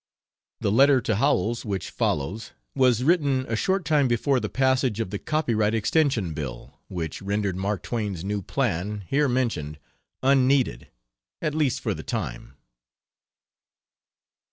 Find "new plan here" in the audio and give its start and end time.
8.23-9.27